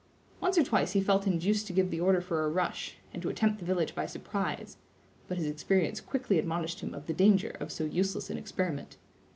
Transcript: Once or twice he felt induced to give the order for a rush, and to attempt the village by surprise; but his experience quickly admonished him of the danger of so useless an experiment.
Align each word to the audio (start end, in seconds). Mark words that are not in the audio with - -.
Once 0.39 0.57
or 0.57 0.63
twice 0.63 0.93
he 0.93 0.99
felt 0.99 1.27
induced 1.27 1.67
to 1.67 1.73
give 1.73 1.91
the 1.91 1.99
order 2.01 2.21
for 2.21 2.43
a 2.43 2.49
rush, 2.49 2.95
and 3.13 3.21
to 3.21 3.29
attempt 3.29 3.59
the 3.59 3.65
village 3.65 3.93
by 3.93 4.07
surprise; 4.07 4.77
but 5.27 5.37
his 5.37 5.45
experience 5.45 6.01
quickly 6.01 6.39
admonished 6.39 6.79
him 6.79 6.95
of 6.95 7.05
the 7.05 7.13
danger 7.13 7.55
of 7.59 7.71
so 7.71 7.83
useless 7.83 8.31
an 8.31 8.37
experiment. 8.39 8.97